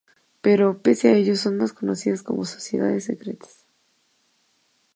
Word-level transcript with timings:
Pero, 0.45 0.65
pese 0.85 1.05
a 1.09 1.13
ello, 1.19 1.35
son 1.35 1.57
más 1.57 1.73
conocidas 1.73 2.23
como 2.23 2.43
sociedades 2.43 3.03
secretas. 3.03 3.67